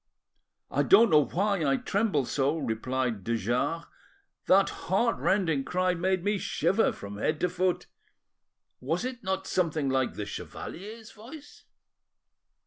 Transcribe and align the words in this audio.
"I 0.71 0.81
don't 0.81 1.11
know 1.11 1.25
why 1.25 1.63
I 1.63 1.77
tremble 1.77 2.25
so," 2.25 2.57
replied 2.57 3.23
de 3.23 3.37
Jars; 3.37 3.85
"that 4.47 4.69
heart 4.89 5.17
rending 5.19 5.63
cry 5.63 5.93
made 5.93 6.23
me 6.23 6.39
shiver 6.39 6.91
from 6.91 7.19
head 7.19 7.39
to 7.41 7.49
foot. 7.49 7.85
Was 8.79 9.05
it 9.05 9.23
not 9.23 9.45
something 9.45 9.89
like 9.89 10.15
the 10.15 10.25
chevalier's 10.25 11.11
voice?" 11.11 11.65